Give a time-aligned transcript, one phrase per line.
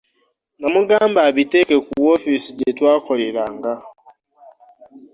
[0.59, 3.73] Namugamba abiteeke ku woofiisi gye twakoleranga.